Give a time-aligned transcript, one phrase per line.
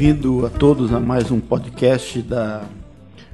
[0.00, 2.66] Bem-vindo a todos a mais um podcast da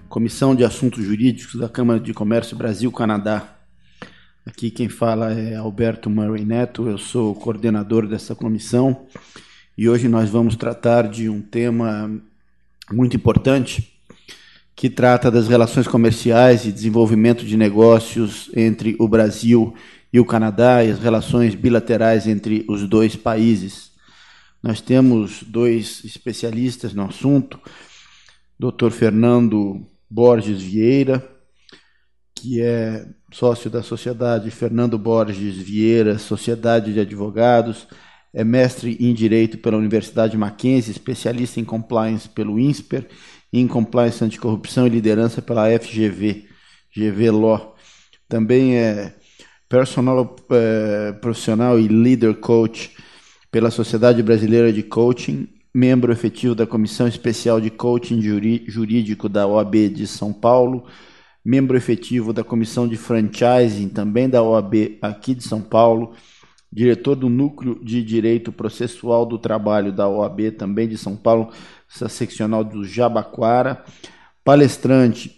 [0.08, 3.56] Comissão de Assuntos Jurídicos da Câmara de Comércio Brasil-Canadá.
[4.44, 9.06] Aqui quem fala é Alberto Murray Neto, eu sou coordenador dessa comissão
[9.78, 12.10] e hoje nós vamos tratar de um tema
[12.90, 14.00] muito importante
[14.74, 19.72] que trata das relações comerciais e desenvolvimento de negócios entre o Brasil
[20.12, 23.94] e o Canadá e as relações bilaterais entre os dois países.
[24.66, 27.60] Nós temos dois especialistas no assunto,
[28.58, 28.90] Dr.
[28.90, 31.24] Fernando Borges Vieira,
[32.34, 37.86] que é sócio da Sociedade Fernando Borges Vieira, Sociedade de Advogados,
[38.34, 43.06] é mestre em Direito pela Universidade Mackenzie, especialista em Compliance pelo INSPER
[43.52, 46.44] em Compliance Anticorrupção e Liderança pela FGV,
[46.92, 47.76] GV Law.
[48.28, 49.14] Também é
[49.68, 53.05] personal é, profissional e leader coach
[53.56, 59.88] pela Sociedade Brasileira de Coaching, membro efetivo da Comissão Especial de Coaching Jurídico da OAB
[59.88, 60.84] de São Paulo,
[61.42, 66.12] membro efetivo da Comissão de Franchising, também da OAB aqui de São Paulo,
[66.70, 71.50] diretor do Núcleo de Direito Processual do Trabalho da OAB, também de São Paulo,
[71.90, 73.82] essa seccional do Jabaquara,
[74.44, 75.34] palestrante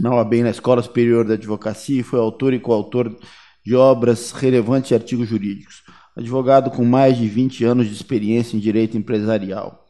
[0.00, 3.14] na OAB na Escola Superior da Advocacia e foi autor e coautor
[3.62, 5.82] de obras relevantes e artigos jurídicos.
[6.16, 9.86] Advogado com mais de 20 anos de experiência em direito empresarial.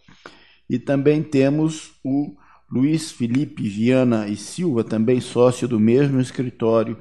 [0.71, 2.37] E também temos o
[2.73, 6.97] Luiz Felipe Viana e Silva, também sócio do mesmo escritório.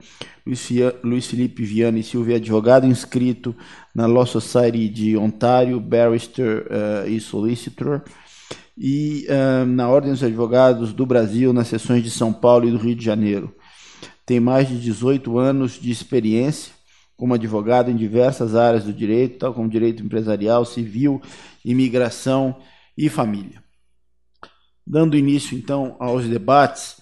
[1.01, 3.55] Luiz, Felipe Viana e Silva é advogado inscrito
[3.95, 8.03] na Law Society de Ontário, barrister uh, e solicitor,
[8.77, 12.77] e uh, na Ordem dos Advogados do Brasil, nas seções de São Paulo e do
[12.77, 13.55] Rio de Janeiro.
[14.25, 16.73] Tem mais de 18 anos de experiência
[17.21, 21.21] como advogado em diversas áreas do direito, tal como direito empresarial, civil,
[21.63, 22.57] imigração
[22.97, 23.63] e família.
[24.87, 26.95] Dando início, então, aos debates,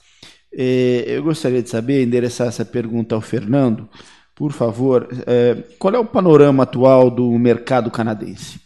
[0.54, 3.88] eh, eu gostaria de saber, endereçar essa pergunta ao Fernando,
[4.36, 8.60] por favor, eh, qual é o panorama atual do mercado canadense?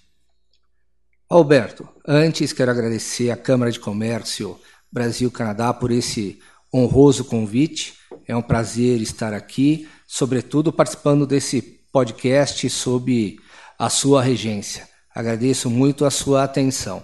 [1.30, 4.58] Alberto, antes quero agradecer à Câmara de Comércio
[4.92, 6.40] Brasil-Canadá por esse
[6.74, 7.94] honroso convite.
[8.28, 11.62] É um prazer estar aqui, sobretudo participando desse
[11.92, 13.38] podcast sob
[13.78, 14.88] a sua regência.
[15.14, 17.04] Agradeço muito a sua atenção.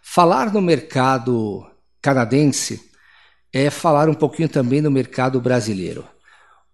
[0.00, 1.66] Falar no mercado
[2.00, 2.80] canadense
[3.52, 6.06] é falar um pouquinho também no mercado brasileiro.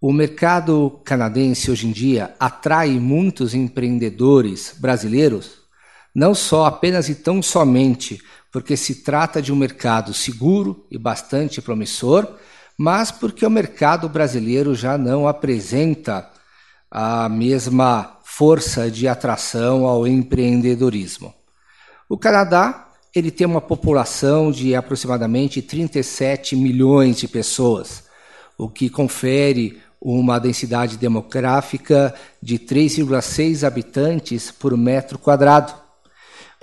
[0.01, 5.58] O mercado canadense hoje em dia atrai muitos empreendedores brasileiros,
[6.19, 8.21] não só apenas e tão somente
[8.51, 12.27] porque se trata de um mercado seguro e bastante promissor,
[12.77, 16.29] mas porque o mercado brasileiro já não apresenta
[16.91, 21.33] a mesma força de atração ao empreendedorismo.
[22.09, 28.03] O Canadá ele tem uma população de aproximadamente 37 milhões de pessoas,
[28.57, 35.73] o que confere uma densidade demográfica de 3,6 habitantes por metro quadrado,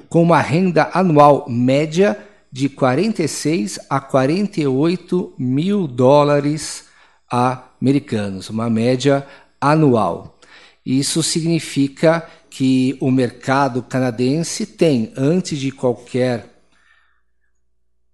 [0.08, 2.18] com uma renda anual média
[2.50, 6.86] de 46 a 48 mil dólares
[7.30, 9.26] americanos, uma média
[9.60, 10.38] anual.
[10.84, 16.62] Isso significa que o mercado canadense tem, antes de qualquer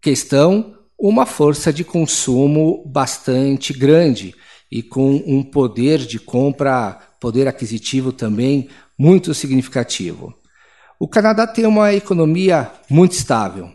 [0.00, 4.34] questão, uma força de consumo bastante grande
[4.70, 10.34] e com um poder de compra, poder aquisitivo também muito significativo.
[11.02, 13.72] O Canadá tem uma economia muito estável.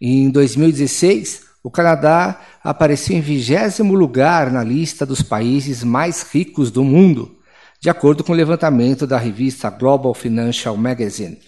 [0.00, 6.82] Em 2016, o Canadá apareceu em vigésimo lugar na lista dos países mais ricos do
[6.82, 7.36] mundo
[7.78, 11.38] de acordo com o levantamento da revista Global Financial Magazine,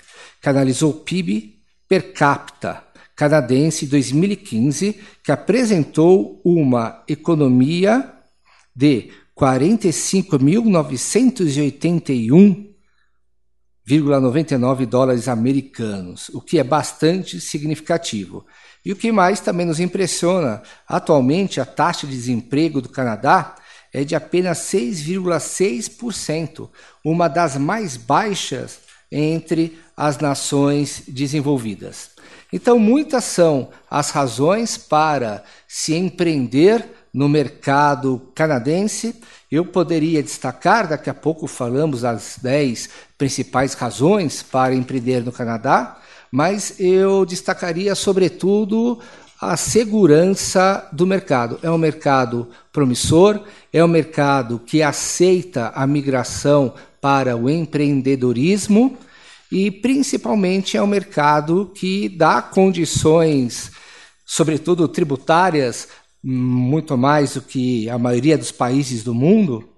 [0.43, 1.55] que analisou o PIB
[1.89, 2.85] per capita
[3.17, 8.13] canadense 2015, que apresentou uma economia
[8.77, 9.09] de
[13.89, 18.45] 45.981,99 dólares americanos, o que é bastante significativo.
[18.85, 23.57] E o que mais também nos impressiona, atualmente a taxa de desemprego do Canadá
[23.93, 26.69] é de apenas 6,6%,
[27.05, 28.79] uma das mais baixas
[29.11, 32.11] entre as nações desenvolvidas.
[32.53, 36.85] Então, muitas são as razões para se empreender
[37.15, 39.15] no mercado canadense.
[39.51, 45.97] Eu poderia destacar, daqui a pouco falamos as 10 principais razões para empreender no Canadá,
[46.33, 48.99] mas eu destacaria, sobretudo,
[49.41, 51.61] a segurança do mercado.
[51.63, 53.41] É um mercado promissor,
[53.73, 58.99] é um mercado que aceita a migração para o empreendedorismo
[59.53, 63.71] e principalmente é um mercado que dá condições,
[64.25, 65.89] sobretudo tributárias,
[66.25, 69.69] muito mais do que a maioria dos países do mundo.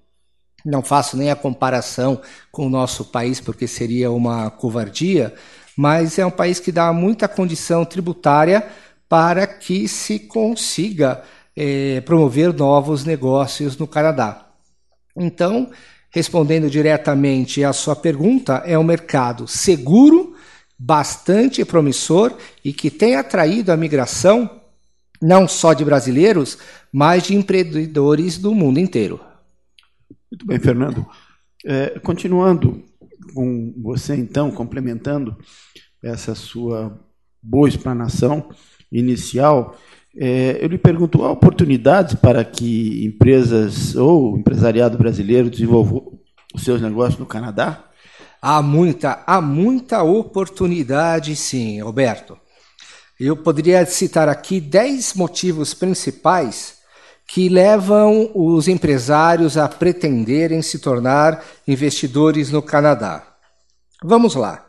[0.65, 2.21] Não faço nem a comparação
[2.53, 5.35] com o nosso país, porque seria uma covardia,
[5.77, 8.65] mas é um país que dá muita condição tributária
[9.09, 11.23] para que se consiga
[11.57, 14.47] é, promover novos negócios no Canadá.
[15.17, 15.71] Então,
[16.11, 20.35] respondendo diretamente à sua pergunta, é um mercado seguro,
[20.79, 24.61] bastante promissor e que tem atraído a migração
[25.21, 26.59] não só de brasileiros,
[26.93, 29.21] mas de empreendedores do mundo inteiro.
[30.31, 31.07] Muito bem, Fernando.
[31.65, 32.83] É, continuando
[33.35, 35.37] com você, então, complementando
[36.03, 36.99] essa sua
[37.43, 38.51] boa explanação
[38.91, 39.77] inicial,
[40.17, 46.19] é, eu lhe pergunto: há oportunidades para que empresas ou empresariado brasileiro desenvolvam
[46.55, 47.85] os seus negócios no Canadá?
[48.41, 52.39] Há muita, há muita oportunidade, sim, Alberto.
[53.19, 56.77] Eu poderia citar aqui dez motivos principais
[57.27, 63.27] que levam os empresários a pretenderem se tornar investidores no Canadá.
[64.05, 64.67] Vamos lá.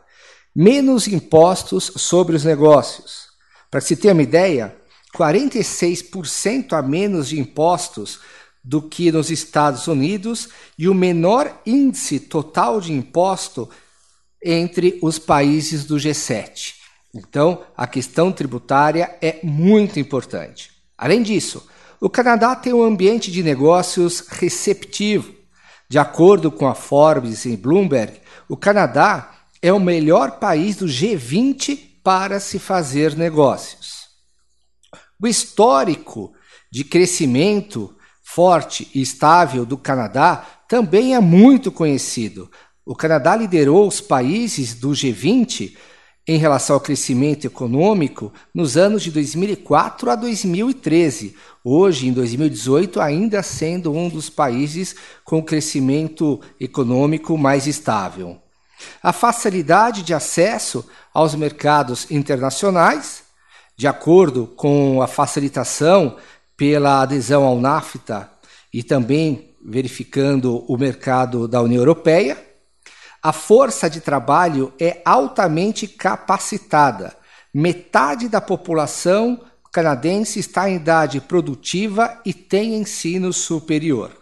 [0.56, 3.28] Menos impostos sobre os negócios.
[3.70, 4.74] Para se ter uma ideia,
[5.14, 8.18] 46% a menos de impostos
[8.64, 13.68] do que nos Estados Unidos e o menor índice total de imposto
[14.42, 16.77] entre os países do G7.
[17.14, 20.70] Então, a questão tributária é muito importante.
[20.96, 21.66] Além disso,
[22.00, 25.34] o Canadá tem um ambiente de negócios receptivo.
[25.88, 32.00] De acordo com a Forbes e Bloomberg, o Canadá é o melhor país do G20
[32.02, 34.08] para se fazer negócios.
[35.20, 36.32] O histórico
[36.70, 42.50] de crescimento forte e estável do Canadá também é muito conhecido.
[42.84, 45.76] O Canadá liderou os países do G20
[46.28, 51.34] em relação ao crescimento econômico nos anos de 2004 a 2013.
[51.64, 54.94] Hoje, em 2018, ainda sendo um dos países
[55.24, 58.36] com crescimento econômico mais estável.
[59.02, 60.84] A facilidade de acesso
[61.14, 63.22] aos mercados internacionais
[63.74, 66.16] de acordo com a facilitação
[66.56, 68.28] pela adesão ao NAFTA
[68.74, 72.47] e também verificando o mercado da União Europeia,
[73.22, 77.16] a força de trabalho é altamente capacitada.
[77.52, 79.40] Metade da população
[79.72, 84.12] canadense está em idade produtiva e tem ensino superior.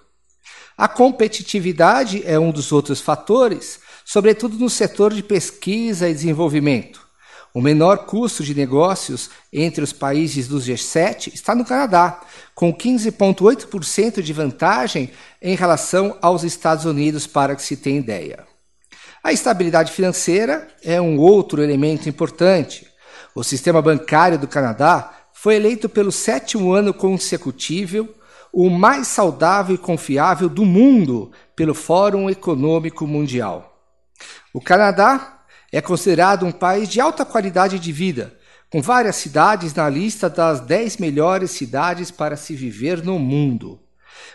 [0.77, 7.07] A competitividade é um dos outros fatores, sobretudo no setor de pesquisa e desenvolvimento.
[7.55, 12.21] O menor custo de negócios entre os países do G7 está no Canadá,
[12.55, 15.11] com 15,8% de vantagem
[15.41, 18.56] em relação aos Estados Unidos, para que se tenha ideia.
[19.27, 22.87] A estabilidade financeira é um outro elemento importante.
[23.35, 28.09] O sistema bancário do Canadá foi eleito pelo sétimo ano consecutivo
[28.53, 33.77] o mais saudável e confiável do mundo pelo Fórum Econômico Mundial.
[34.55, 35.41] O Canadá
[35.73, 38.33] é considerado um país de alta qualidade de vida,
[38.71, 43.81] com várias cidades na lista das 10 melhores cidades para se viver no mundo.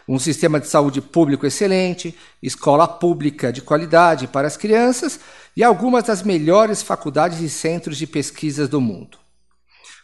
[0.07, 5.19] Um sistema de saúde público excelente, escola pública de qualidade para as crianças
[5.55, 9.17] e algumas das melhores faculdades e centros de pesquisas do mundo.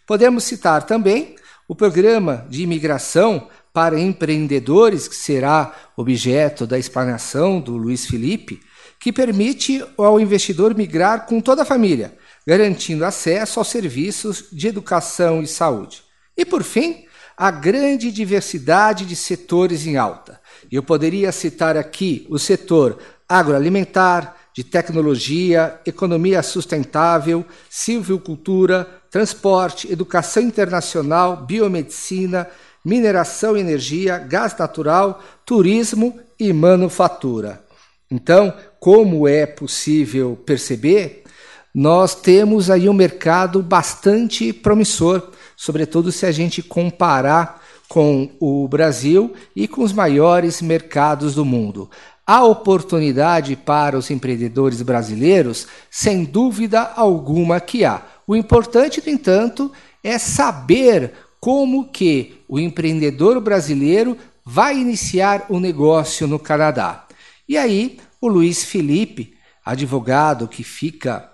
[0.05, 1.35] Podemos citar também
[1.67, 8.59] o programa de imigração para empreendedores, que será objeto da explanação do Luiz Felipe,
[8.99, 12.17] que permite ao investidor migrar com toda a família,
[12.47, 16.01] garantindo acesso aos serviços de educação e saúde.
[16.35, 17.05] E, por fim,
[17.37, 20.41] a grande diversidade de setores em alta.
[20.71, 22.97] Eu poderia citar aqui o setor
[23.29, 32.47] agroalimentar, de tecnologia, economia sustentável, silvicultura, transporte, educação internacional, biomedicina,
[32.83, 37.61] mineração e energia, gás natural, turismo e manufatura.
[38.09, 41.23] Então, como é possível perceber,
[41.71, 49.33] nós temos aí um mercado bastante promissor, sobretudo se a gente comparar com o Brasil
[49.55, 51.89] e com os maiores mercados do mundo.
[52.25, 58.03] A oportunidade para os empreendedores brasileiros, sem dúvida alguma que há.
[58.27, 59.71] O importante, no entanto,
[60.03, 67.07] é saber como que o empreendedor brasileiro vai iniciar o um negócio no Canadá.
[67.47, 69.33] E aí, o Luiz Felipe,
[69.63, 71.31] advogado que fica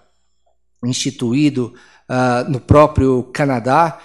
[0.83, 1.73] instituído
[2.09, 3.99] uh, no próprio Canadá,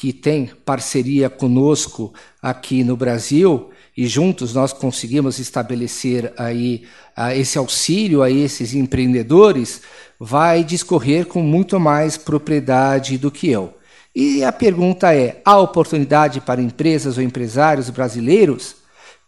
[0.00, 6.86] que tem parceria conosco aqui no Brasil e juntos nós conseguimos estabelecer aí
[7.18, 9.82] uh, esse auxílio a esses empreendedores,
[10.18, 13.74] vai discorrer com muito mais propriedade do que eu.
[14.16, 18.76] E a pergunta é: há oportunidade para empresas ou empresários brasileiros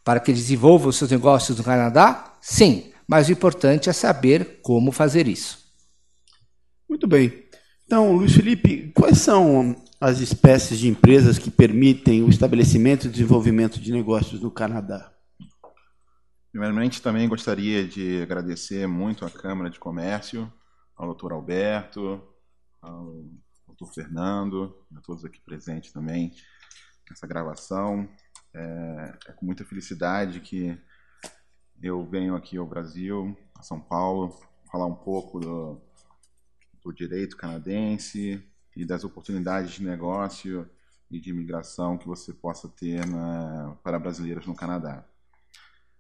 [0.03, 2.33] para que desenvolvam seus negócios no Canadá?
[2.41, 5.59] Sim, mas o importante é saber como fazer isso.
[6.89, 7.42] Muito bem.
[7.93, 13.79] Então, Luiz Felipe, quais são as espécies de empresas que permitem o estabelecimento e desenvolvimento
[13.79, 15.13] de negócios no Canadá?
[16.51, 20.51] Primeiramente, também gostaria de agradecer muito à Câmara de Comércio,
[20.97, 22.27] ao doutor Alberto,
[22.81, 23.27] ao
[23.67, 26.33] doutor Fernando, a todos aqui presentes também
[27.11, 28.09] nessa gravação.
[28.55, 30.81] É, é, com muita felicidade que
[31.83, 35.79] eu venho aqui ao Brasil, a São Paulo, falar um pouco do,
[36.85, 38.43] do direito canadense,
[38.77, 40.69] e das oportunidades de negócio
[41.11, 45.05] e de imigração que você possa ter na, para brasileiros no Canadá.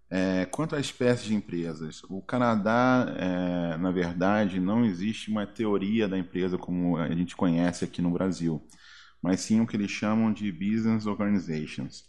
[0.09, 6.07] É, quanto à espécie de empresas, o Canadá, é, na verdade, não existe uma teoria
[6.07, 8.62] da empresa como a gente conhece aqui no Brasil,
[9.23, 12.05] mas sim o que eles chamam de business organizations.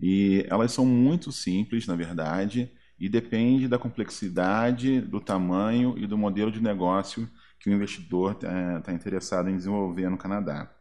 [0.00, 6.18] E elas são muito simples, na verdade, e depende da complexidade, do tamanho e do
[6.18, 7.28] modelo de negócio
[7.60, 10.74] que o investidor está tá interessado em desenvolver no Canadá.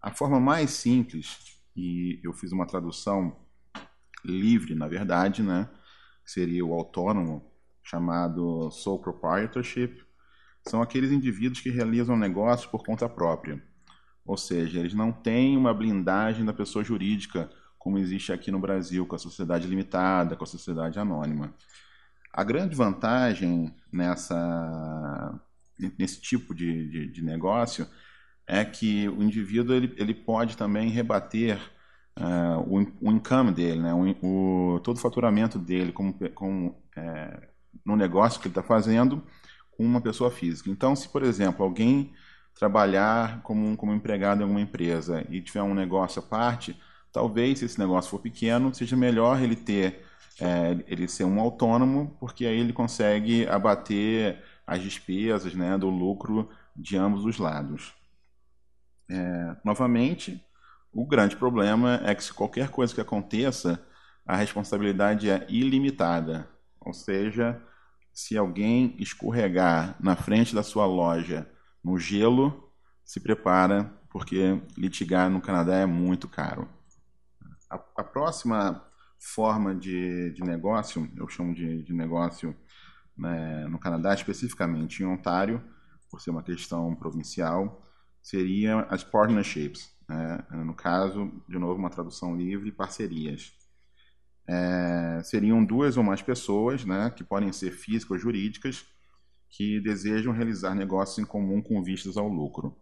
[0.00, 3.36] A forma mais simples, e eu fiz uma tradução
[4.24, 5.68] livre, na verdade, né,
[6.24, 7.50] seria o autônomo,
[7.82, 10.04] chamado sole proprietorship,
[10.68, 13.62] são aqueles indivíduos que realizam negócios por conta própria.
[14.24, 17.48] Ou seja, eles não têm uma blindagem da pessoa jurídica,
[17.78, 21.54] como existe aqui no Brasil, com a sociedade limitada, com a sociedade anônima.
[22.32, 24.36] A grande vantagem nessa
[25.98, 27.86] nesse tipo de, de, de, negócio
[28.46, 31.58] é que o indivíduo ele, ele pode também rebater
[32.18, 33.92] uh, o, o income dele, né?
[33.92, 37.48] o, o, todo o faturamento dele como, como, é,
[37.84, 39.22] no negócio que ele está fazendo
[39.70, 40.70] com uma pessoa física.
[40.70, 42.12] Então, se, por exemplo, alguém
[42.54, 46.80] trabalhar como, como empregado em alguma empresa e tiver um negócio à parte,
[47.12, 50.02] talvez, se esse negócio for pequeno, seja melhor ele ter
[50.40, 56.50] é, ele ser um autônomo, porque aí ele consegue abater as despesas né, do lucro
[56.74, 57.94] de ambos os lados.
[59.08, 60.44] É, novamente,
[60.92, 63.80] o grande problema é que se qualquer coisa que aconteça,
[64.26, 66.48] a responsabilidade é ilimitada.
[66.80, 67.62] Ou seja,
[68.12, 71.48] se alguém escorregar na frente da sua loja
[71.82, 72.72] no gelo,
[73.04, 76.68] se prepara, porque litigar no Canadá é muito caro.
[77.70, 78.84] A, a próxima
[79.18, 82.56] forma de, de negócio, eu chamo de, de negócio
[83.16, 85.62] né, no Canadá, especificamente em Ontário,
[86.10, 87.82] por ser uma questão provincial,
[88.22, 89.90] seriam as partnerships.
[90.08, 90.44] Né?
[90.64, 93.52] No caso, de novo, uma tradução livre, parcerias.
[94.48, 98.84] É, seriam duas ou mais pessoas, né, que podem ser físicas ou jurídicas,
[99.48, 102.76] que desejam realizar negócios em comum com vistas ao lucro.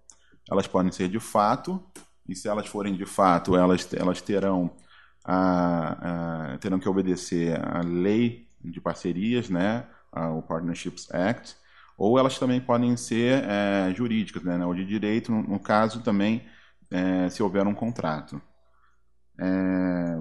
[0.50, 1.82] Elas podem ser de fato,
[2.28, 4.76] e se elas forem de fato, elas, elas terão,
[5.24, 11.56] a, a, terão que obedecer à lei de parcerias, né, o Partnerships Act,
[11.96, 16.44] ou elas também podem ser é, jurídicas, né, ou de direito, no, no caso também
[16.90, 18.40] é, se houver um contrato.
[19.38, 20.18] É,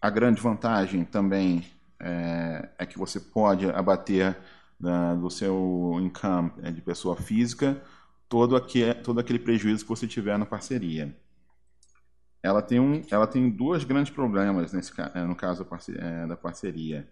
[0.00, 1.64] a grande vantagem também
[2.00, 4.36] é, é que você pode abater
[4.78, 7.82] da, do seu income é, de pessoa física
[8.28, 11.16] todo, aqui, todo aquele prejuízo que você tiver na parceria.
[12.40, 15.66] Ela tem, um, ela tem dois grandes problemas nesse, é, no caso
[16.28, 17.08] da parceria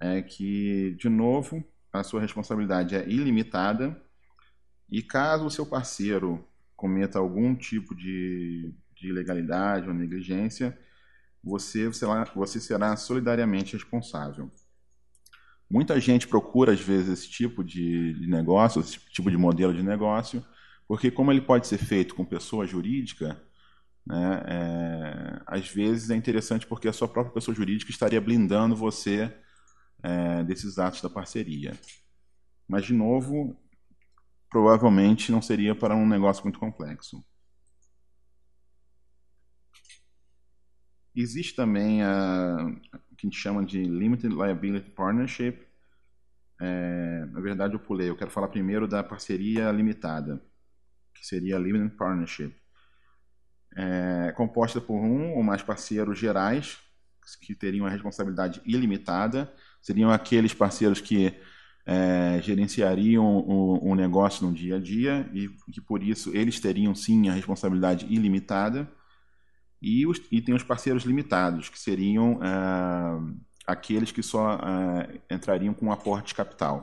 [0.00, 4.00] é que, de novo, a sua responsabilidade é ilimitada
[4.90, 6.44] e caso o seu parceiro
[6.76, 10.78] cometa algum tipo de, de ilegalidade ou negligência,
[11.42, 14.50] você será, você será solidariamente responsável.
[15.70, 19.82] Muita gente procura, às vezes, esse tipo de, de negócio, esse tipo de modelo de
[19.82, 20.42] negócio,
[20.86, 23.40] porque como ele pode ser feito com pessoa jurídica,
[24.06, 29.30] né, é, às vezes é interessante porque a sua própria pessoa jurídica estaria blindando você
[30.02, 31.78] é, desses atos da parceria.
[32.66, 33.56] Mas, de novo,
[34.50, 37.24] provavelmente não seria para um negócio muito complexo.
[41.14, 42.56] Existe também a,
[43.10, 45.66] o que a gente chama de Limited Liability Partnership.
[46.60, 48.08] É, na verdade, eu pulei.
[48.08, 50.40] Eu quero falar primeiro da parceria limitada,
[51.14, 52.54] que seria a Limited Partnership.
[53.76, 56.78] É, composta por um ou mais parceiros gerais
[57.42, 61.34] que teriam a responsabilidade ilimitada seriam aqueles parceiros que
[61.86, 66.94] é, gerenciariam o, o, negócio no dia a dia e que por isso eles teriam
[66.94, 68.86] sim a responsabilidade ilimitada.
[69.80, 73.18] E, os, e tem os parceiros limitados, que seriam ah,
[73.66, 76.82] aqueles que só ah, entrariam com aporte de capital.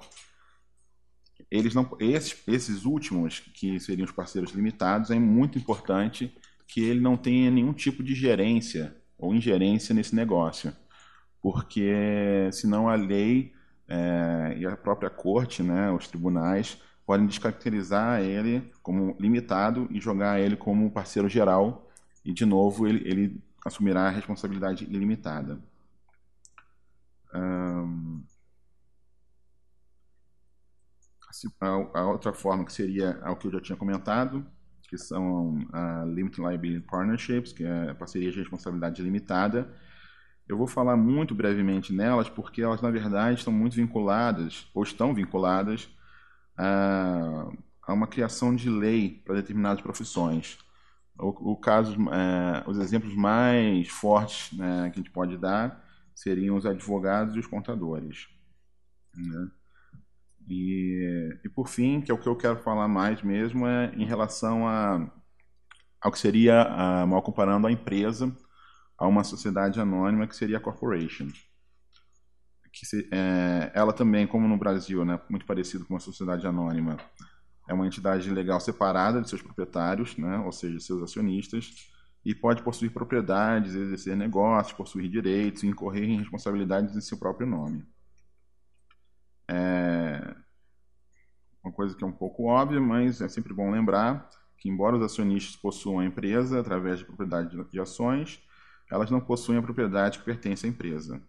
[1.52, 6.34] Eles não, esses, esses últimos, que seriam os parceiros limitados, é muito importante
[6.68, 10.74] que ele não tenha nenhum tipo de gerência ou ingerência nesse negócio,
[11.46, 13.54] porque senão a lei
[13.88, 20.40] é, e a própria corte, né, os tribunais, podem descaracterizar ele como limitado e jogar
[20.40, 21.88] ele como parceiro geral,
[22.26, 25.60] e de novo ele, ele assumirá a responsabilidade ilimitada.
[27.32, 28.24] Um,
[31.62, 34.44] a, a, outra forma que seria o que eu já tinha comentado,
[34.90, 39.72] que são a Limited Liability Partnerships, que é a parceria de responsabilidade limitada.
[40.48, 45.14] Eu vou falar muito brevemente nelas, porque elas, na verdade, estão muito vinculadas, ou estão
[45.14, 45.90] vinculadas,
[46.58, 47.50] a,
[47.88, 50.58] a uma criação de lei para determinadas profissões.
[51.18, 55.84] O, o caso, é, os exemplos mais fortes né, que a gente pode dar
[56.14, 58.28] seriam os advogados e os contadores.
[59.16, 59.50] Né?
[60.48, 64.06] E, e por fim, que é o que eu quero falar mais mesmo, é em
[64.06, 65.10] relação a,
[66.00, 68.36] ao que seria, a, mal comparando a empresa
[68.98, 71.28] a uma sociedade anônima que seria a corporation.
[72.72, 76.98] Que se, é, ela também, como no Brasil, né, muito parecido com uma sociedade anônima,
[77.68, 81.90] é uma entidade legal separada de seus proprietários, né, ou seja, seus acionistas,
[82.24, 87.86] e pode possuir propriedades, exercer negócios, possuir direitos incorrer em responsabilidades em seu próprio nome.
[89.48, 90.36] É
[91.64, 95.04] uma coisa que é um pouco óbvia, mas é sempre bom lembrar que, embora os
[95.04, 98.40] acionistas possuam a empresa através de propriedade de ações,
[98.90, 101.22] elas não possuem a propriedade que pertence à empresa.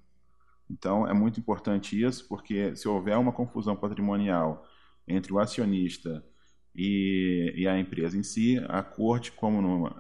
[0.69, 4.67] Então, é muito importante isso, porque se houver uma confusão patrimonial
[5.07, 6.25] entre o acionista
[6.75, 9.91] e, e a empresa em si, a corte, como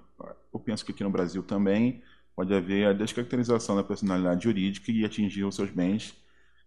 [0.53, 2.03] eu penso que aqui no Brasil também,
[2.35, 6.15] pode haver a descaracterização da personalidade jurídica e atingir os seus bens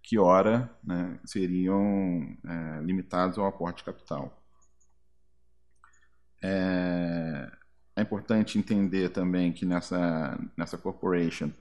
[0.02, 4.42] que ora né, seriam é, limitados ao aporte de capital.
[6.42, 7.52] É,
[8.00, 11.52] é, importante entender também que nessa, nessa corporation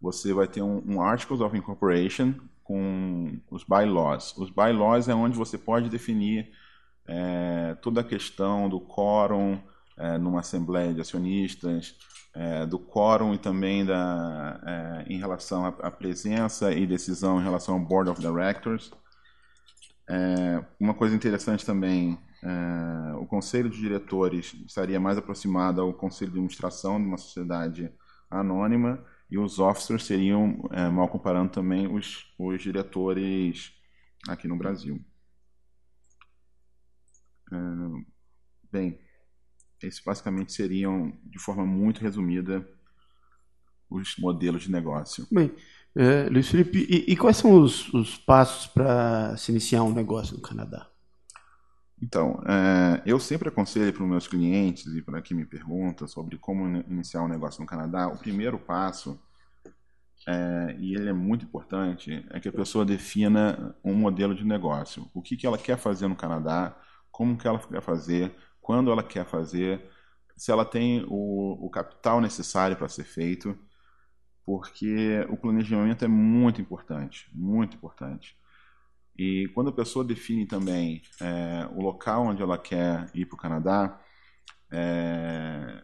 [0.00, 4.36] você vai ter um, um Articles of Incorporation com os bylaws.
[4.36, 6.50] Os bylaws é onde você pode definir
[7.06, 9.60] é, toda a questão do quórum
[9.96, 11.94] é, numa assembleia de acionistas,
[12.34, 17.74] é, do quórum e também da, é, em relação à, presença e decisão em relação
[17.74, 18.90] ao Board of Directors.
[20.08, 26.30] É, uma coisa interessante também, é, o conselho de diretores estaria mais aproximado ao conselho
[26.30, 27.90] de administração de uma sociedade
[28.30, 33.72] anônima e os officers seriam, é, mal comparando também, os, os diretores
[34.28, 35.02] aqui no Brasil.
[37.50, 37.56] É,
[38.70, 38.98] bem,
[39.82, 42.68] esses basicamente seriam, de forma muito resumida,
[43.88, 45.26] os modelos de negócio.
[45.32, 45.54] Bem,
[45.96, 50.36] é, Luiz Felipe, e, e quais são os, os passos para se iniciar um negócio
[50.36, 50.93] no Canadá?
[52.02, 56.36] Então, é, eu sempre aconselho para os meus clientes e para quem me pergunta sobre
[56.38, 59.18] como iniciar um negócio no Canadá, o primeiro passo,
[60.26, 65.08] é, e ele é muito importante, é que a pessoa defina um modelo de negócio.
[65.14, 66.74] O que, que ela quer fazer no Canadá,
[67.10, 69.82] como que ela quer fazer, quando ela quer fazer,
[70.36, 73.58] se ela tem o, o capital necessário para ser feito,
[74.46, 78.36] porque o planejamento é muito importante, muito importante.
[79.16, 83.38] E quando a pessoa define também é, o local onde ela quer ir para o
[83.38, 84.00] Canadá,
[84.72, 85.82] é,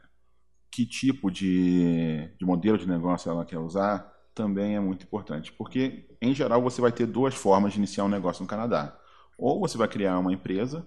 [0.71, 5.53] que tipo de, de modelo de negócio ela quer usar, também é muito importante.
[5.53, 8.99] Porque, em geral, você vai ter duas formas de iniciar um negócio no Canadá.
[9.39, 10.87] Ou você vai criar uma empresa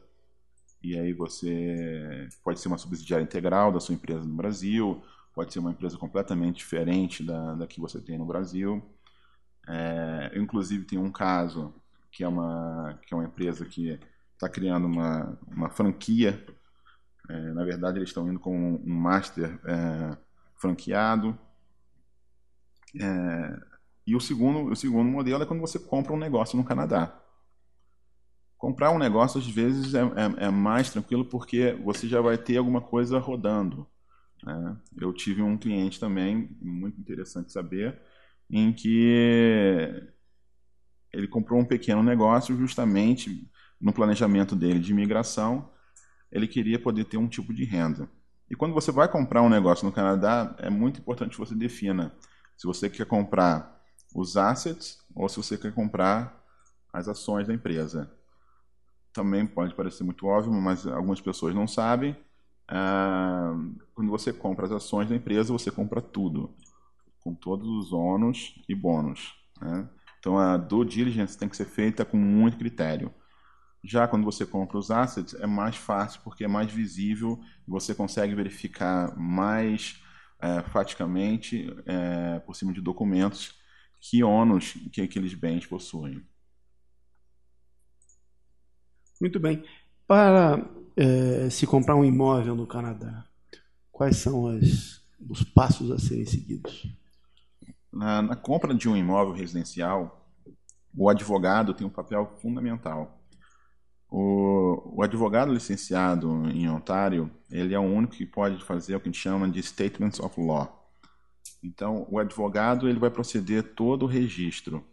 [0.83, 5.01] e aí você pode ser uma subsidiária integral da sua empresa no Brasil,
[5.33, 8.83] pode ser uma empresa completamente diferente da, da que você tem no Brasil.
[9.67, 11.73] É, eu, inclusive, tenho um caso
[12.13, 13.99] que é uma, que é uma empresa que
[14.33, 16.45] está criando uma, uma franquia.
[17.27, 20.17] É, na verdade, eles estão indo com um master é,
[20.55, 21.37] franqueado.
[23.01, 23.59] É,
[24.05, 27.19] e o segundo, o segundo modelo é quando você compra um negócio no Canadá.
[28.59, 32.57] Comprar um negócio, às vezes, é, é, é, mais tranquilo porque você já vai ter
[32.57, 33.87] alguma coisa rodando.
[34.43, 34.77] Né?
[35.01, 37.99] Eu tive um cliente também, muito interessante saber,
[38.51, 40.13] em que
[41.13, 43.49] ele comprou um pequeno negócio justamente
[43.79, 45.69] no planejamento dele de imigração,
[46.31, 48.09] ele queria poder ter um tipo de renda.
[48.49, 52.13] E quando você vai comprar um negócio no Canadá, é muito importante que você defina
[52.57, 53.81] se você quer comprar
[54.15, 56.41] os assets ou se você quer comprar
[56.91, 58.11] as ações da empresa
[59.13, 62.17] também pode parecer muito óbvio, mas algumas pessoas não sabem.
[62.67, 63.53] ah,
[63.93, 66.49] quando você compra as ações da empresa, você compra tudo,
[67.19, 69.35] com todos os ônus e bônus.
[69.61, 69.87] Né?
[70.23, 73.13] Então, a due diligence tem que ser feita com muito critério.
[73.83, 78.33] Já quando você compra os assets, é mais fácil porque é mais visível você consegue
[78.33, 80.01] verificar mais
[80.41, 80.63] é,
[81.85, 83.59] é, por cima de documentos,
[83.99, 86.25] que ônus que aqueles bens possuem.
[89.19, 89.61] Muito bem.
[90.07, 93.25] Para é, se comprar um imóvel no Canadá,
[93.91, 97.02] quais são as, os passos a serem seguidos?
[97.93, 100.27] Na, na compra de um imóvel residencial,
[100.95, 103.19] o advogado tem um papel fundamental.
[104.09, 109.09] O, o, advogado licenciado em Ontário, ele é o único que pode fazer o que
[109.09, 110.91] a gente chama de Statements of Law.
[111.63, 114.83] Então, o advogado ele vai proceder todo o registro.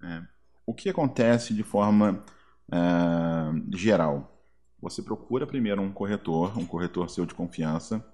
[0.00, 0.26] Né?
[0.66, 2.24] O que acontece de forma
[2.68, 4.40] uh, geral?
[4.80, 8.04] Você procura primeiro um corretor, um corretor seu de confiança,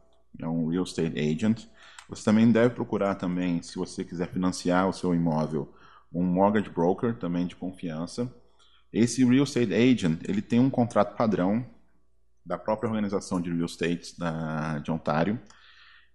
[0.40, 1.66] é um real estate agent.
[2.09, 5.75] Você também deve procurar também, se você quiser financiar o seu imóvel,
[6.12, 8.33] um mortgage broker também de confiança.
[8.92, 11.64] Esse real estate agent, ele tem um contrato padrão
[12.44, 15.40] da própria organização de real estate da, de Ontário,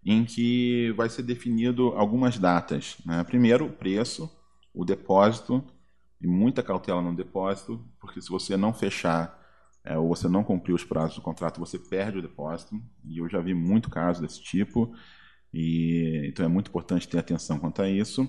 [0.04, 2.98] em que vai ser definido algumas datas.
[3.06, 3.24] Né?
[3.24, 4.32] Primeiro, o preço,
[4.74, 5.64] o depósito,
[6.22, 9.41] e muita cautela no depósito, porque se você não fechar
[9.84, 12.80] é, ou você não cumprir os prazos do contrato, você perde o depósito.
[13.04, 14.94] E eu já vi muito caso desse tipo.
[15.54, 18.28] E, então é muito importante ter atenção quanto a isso.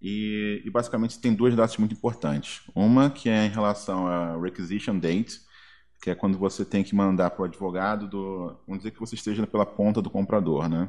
[0.00, 2.62] E, e, basicamente tem duas datas muito importantes.
[2.74, 5.40] Uma que é em relação a requisition date,
[6.02, 9.16] que é quando você tem que mandar para o advogado do, vamos dizer que você
[9.16, 10.88] esteja pela ponta do comprador, né?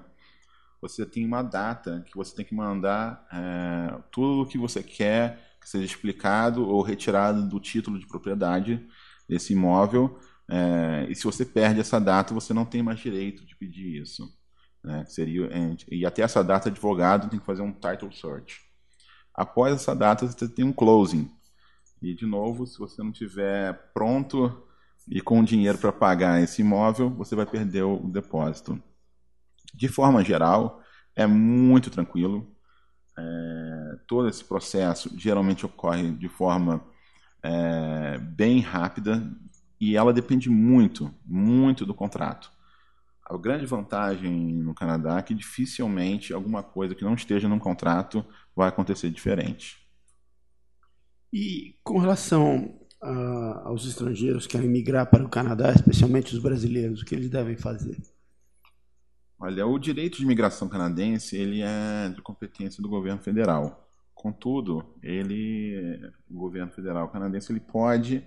[0.81, 5.57] Você tem uma data que você tem que mandar é, tudo o que você quer
[5.59, 8.87] que seja explicado ou retirado do título de propriedade
[9.29, 10.19] desse imóvel.
[10.49, 14.27] É, e se você perde essa data, você não tem mais direito de pedir isso.
[14.83, 15.05] Né?
[15.05, 15.49] Seria,
[15.89, 18.59] e até essa data, advogado tem que fazer um title search.
[19.33, 21.29] Após essa data, você tem um closing.
[22.01, 24.65] E, de novo, se você não tiver pronto
[25.07, 28.81] e com dinheiro para pagar esse imóvel, você vai perder o depósito.
[29.73, 30.81] De forma geral,
[31.15, 32.55] é muito tranquilo.
[33.17, 36.83] É, todo esse processo geralmente ocorre de forma
[37.43, 39.23] é, bem rápida
[39.79, 42.51] e ela depende muito, muito do contrato.
[43.25, 48.25] A grande vantagem no Canadá é que dificilmente alguma coisa que não esteja num contrato
[48.55, 49.77] vai acontecer diferente.
[51.31, 57.01] E com relação a, aos estrangeiros que querem migrar para o Canadá, especialmente os brasileiros,
[57.01, 57.97] o que eles devem fazer?
[59.39, 63.88] Olha, o direito de imigração canadense ele é de competência do governo federal.
[64.19, 65.97] Contudo, ele,
[66.29, 68.21] o governo federal canadense, ele pode,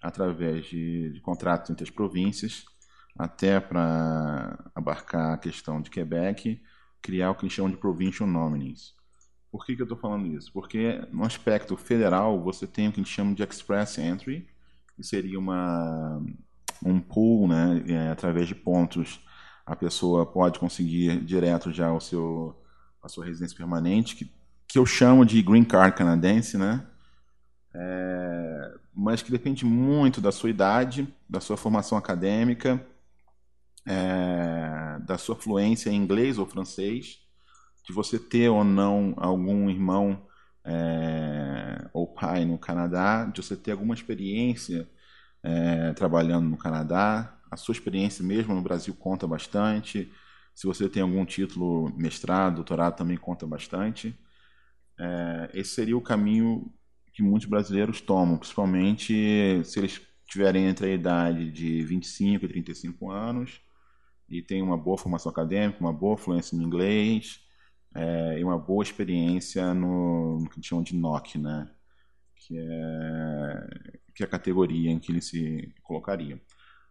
[0.00, 2.64] através de, de contratos entre as províncias,
[3.18, 6.62] até para abarcar a questão de Quebec,
[7.02, 8.94] criar o que eles chamam de provincial nominees.
[9.50, 10.52] Por que, que eu estou falando isso?
[10.52, 14.48] Porque no aspecto federal você tem o que a gente chama de express entry,
[14.94, 16.24] que seria uma,
[16.84, 19.18] um pool, né, é, através de pontos
[19.66, 22.56] a pessoa pode conseguir direto já o seu,
[23.02, 24.30] a sua residência permanente, que
[24.72, 26.82] que eu chamo de green card canadense, né?
[27.74, 32.82] É, mas que depende muito da sua idade, da sua formação acadêmica,
[33.86, 37.18] é, da sua fluência em inglês ou francês,
[37.86, 40.26] de você ter ou não algum irmão
[40.64, 44.88] é, ou pai no Canadá, de você ter alguma experiência
[45.42, 50.10] é, trabalhando no Canadá, a sua experiência mesmo no Brasil conta bastante.
[50.54, 54.18] Se você tem algum título, mestrado, doutorado, também conta bastante.
[54.98, 56.72] É, esse seria o caminho
[57.12, 63.10] que muitos brasileiros tomam, principalmente se eles tiverem entre a idade de 25 e 35
[63.10, 63.60] anos
[64.28, 67.40] e têm uma boa formação acadêmica, uma boa fluência no inglês
[67.94, 71.70] é, e uma boa experiência no, no que eles chamam de NOC, né?
[72.46, 76.40] que, é, que é a categoria em que ele se colocaria.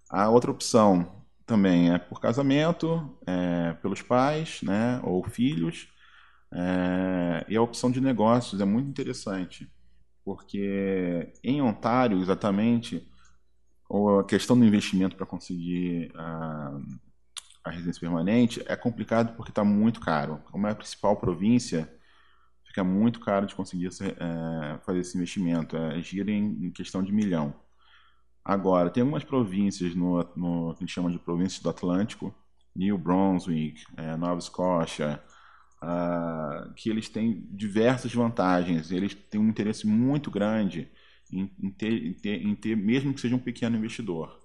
[0.10, 5.88] A outra opção também é por casamento, é, pelos pais né, ou filhos,
[6.54, 9.72] é, e a opção de negócios é muito interessante,
[10.24, 13.08] porque em Ontário, exatamente,
[14.20, 16.80] a questão do investimento para conseguir a,
[17.64, 20.42] a, residência permanente é complicado porque está muito caro.
[20.52, 21.92] Como é a principal província,
[22.66, 25.76] fica muito caro de conseguir é, fazer esse investimento.
[25.76, 27.54] É, gira em, em, questão de milhão.
[28.44, 32.34] Agora, tem algumas províncias no, no que a gente chama de províncias do Atlântico,
[32.76, 35.22] New Brunswick, é, Nova Escócia,
[35.82, 38.92] uh, que eles têm diversas vantagens.
[38.92, 40.90] Eles têm um interesse muito grande
[41.32, 44.40] em, em, ter, em, ter, em ter, mesmo que seja um pequeno investidor.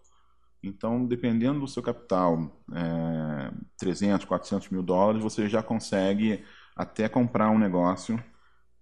[0.63, 6.43] Então, dependendo do seu capital, é, 300, 400 mil dólares, você já consegue
[6.75, 8.23] até comprar um negócio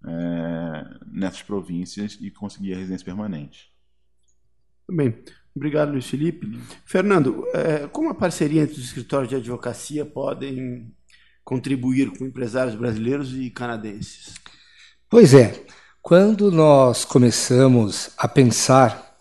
[0.06, 3.72] é, nessas províncias e conseguir a residência permanente.
[4.90, 5.22] Bem,
[5.54, 6.58] obrigado, Luiz Felipe.
[6.84, 10.94] Fernando, é, como a parceria entre os escritórios de advocacia podem
[11.44, 14.34] contribuir com empresários brasileiros e canadenses?
[15.10, 15.64] Pois é,
[16.02, 19.16] quando nós começamos a pensar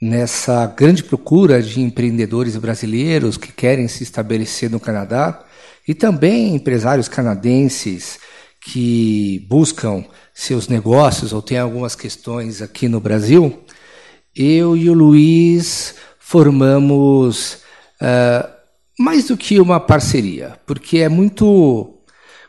[0.00, 5.44] nessa grande procura de empreendedores brasileiros que querem se estabelecer no Canadá
[5.88, 8.18] e também empresários canadenses
[8.60, 13.64] que buscam seus negócios ou têm algumas questões aqui no Brasil,
[14.34, 17.62] eu e o Luiz formamos
[18.02, 18.55] uh,
[18.98, 21.94] mais do que uma parceria, porque é muito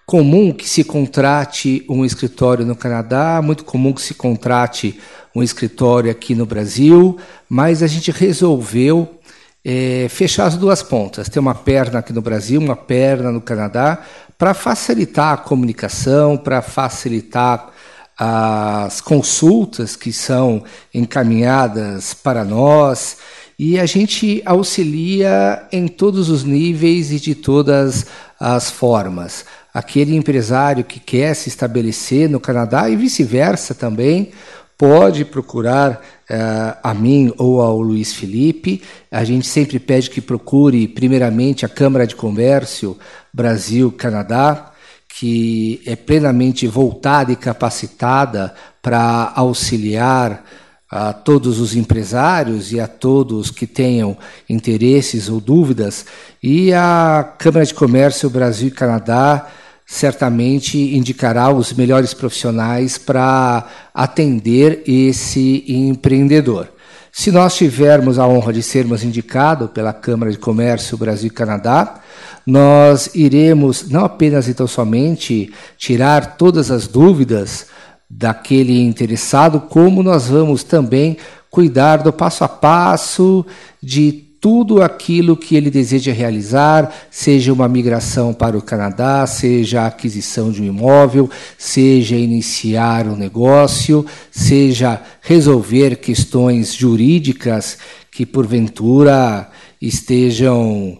[0.05, 4.97] comum que se contrate um escritório no Canadá, muito comum que se contrate
[5.35, 7.17] um escritório aqui no Brasil,
[7.49, 9.19] mas a gente resolveu
[9.65, 14.01] é, fechar as duas pontas, ter uma perna aqui no Brasil, uma perna no Canadá,
[14.37, 17.73] para facilitar a comunicação, para facilitar
[18.17, 23.17] as consultas que são encaminhadas para nós
[23.57, 28.05] e a gente auxilia em todos os níveis e de todas
[28.39, 29.45] as formas.
[29.73, 34.31] Aquele empresário que quer se estabelecer no Canadá e vice-versa também
[34.77, 35.93] pode procurar
[36.29, 38.83] uh, a mim ou ao Luiz Felipe.
[39.11, 42.95] A gente sempre pede que procure, primeiramente, a Câmara de Comércio
[43.33, 44.71] Brasil-Canadá,
[45.09, 50.45] que é plenamente voltada e capacitada para auxiliar
[50.89, 54.17] a todos os empresários e a todos que tenham
[54.49, 56.05] interesses ou dúvidas,
[56.41, 59.47] e a Câmara de Comércio Brasil e Canadá
[59.85, 66.69] certamente indicará os melhores profissionais para atender esse empreendedor.
[67.11, 72.01] Se nós tivermos a honra de sermos indicados pela Câmara de Comércio Brasil e Canadá,
[72.45, 77.67] nós iremos não apenas então somente tirar todas as dúvidas
[78.09, 81.17] daquele interessado, como nós vamos também
[81.49, 83.45] cuidar do passo a passo
[83.81, 89.87] de tudo aquilo que ele deseja realizar, seja uma migração para o Canadá, seja a
[89.87, 97.77] aquisição de um imóvel, seja iniciar um negócio, seja resolver questões jurídicas
[98.11, 99.49] que porventura
[99.81, 100.99] estejam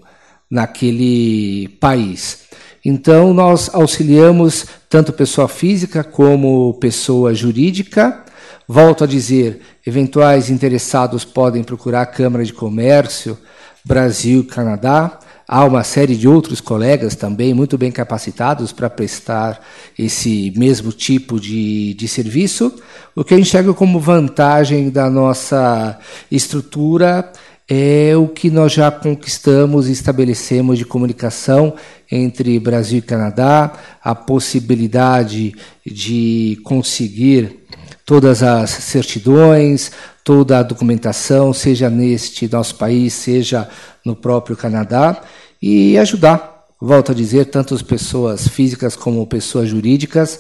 [0.49, 2.39] naquele país.
[2.83, 8.23] Então, nós auxiliamos tanto pessoa física como pessoa jurídica.
[8.67, 13.37] Volto a dizer, eventuais interessados podem procurar a Câmara de Comércio
[13.83, 15.19] Brasil Canadá.
[15.47, 19.61] Há uma série de outros colegas também muito bem capacitados para prestar
[19.97, 22.73] esse mesmo tipo de, de serviço.
[23.15, 25.97] O que eu enxergo como vantagem da nossa
[26.29, 27.31] estrutura
[27.69, 31.73] é o que nós já conquistamos e estabelecemos de comunicação
[32.09, 35.53] entre Brasil e Canadá, a possibilidade
[35.85, 37.65] de conseguir
[38.05, 39.91] todas as certidões,
[40.23, 43.67] toda a documentação, seja neste nosso país, seja
[44.05, 45.21] no próprio Canadá,
[45.61, 50.39] e ajudar, volto a dizer, tanto as pessoas físicas como pessoas jurídicas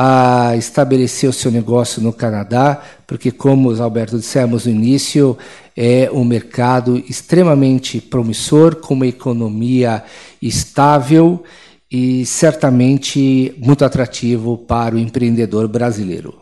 [0.00, 5.36] a estabelecer o seu negócio no Canadá, porque, como Alberto dissemos no início,
[5.80, 10.02] é um mercado extremamente promissor, com uma economia
[10.42, 11.44] estável
[11.88, 16.36] e certamente muito atrativo para o empreendedor brasileiro.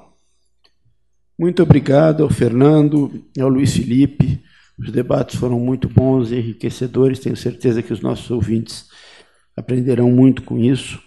[1.39, 4.43] Muito obrigado ao Fernando, ao Luiz Felipe.
[4.79, 7.19] Os debates foram muito bons e enriquecedores.
[7.19, 8.87] Tenho certeza que os nossos ouvintes
[9.55, 10.99] aprenderão muito com isso.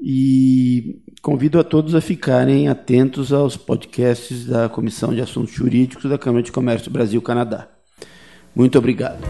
[0.00, 6.16] E convido a todos a ficarem atentos aos podcasts da Comissão de Assuntos Jurídicos da
[6.16, 7.68] Câmara de Comércio Brasil-Canadá.
[8.54, 9.20] Muito obrigado.